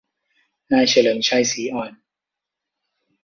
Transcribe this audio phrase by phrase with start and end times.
[0.71, 1.91] นายเฉลิมชัย ศรีอ่อน